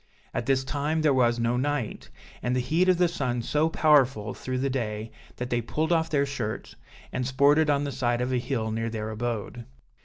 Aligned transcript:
At 0.33 0.47
this 0.47 0.63
time 0.63 1.03
there 1.03 1.13
was 1.13 1.37
no 1.37 1.57
night, 1.57 2.09
and 2.41 2.55
the 2.55 2.59
heat 2.59 2.89
of 2.89 2.97
the 2.97 3.07
sun 3.07 3.43
so 3.43 3.69
powerful 3.69 4.33
through 4.33 4.57
the 4.57 4.67
day, 4.71 5.11
that 5.35 5.51
they 5.51 5.61
pulled 5.61 5.91
off 5.91 6.09
their 6.09 6.25
shirts, 6.25 6.75
and 7.13 7.27
sported 7.27 7.69
on 7.69 7.83
the 7.83 7.91
side 7.91 8.19
of 8.19 8.33
a 8.33 8.39
hill 8.39 8.71
near 8.71 8.89
their 8.89 9.11
abode. 9.11 9.63